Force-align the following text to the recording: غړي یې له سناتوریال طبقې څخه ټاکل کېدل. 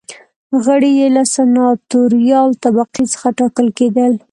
غړي 0.65 0.91
یې 0.99 1.07
له 1.15 1.23
سناتوریال 1.33 2.49
طبقې 2.63 3.03
څخه 3.13 3.27
ټاکل 3.39 3.67
کېدل. 3.79 4.11